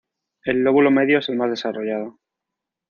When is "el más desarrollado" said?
1.29-2.17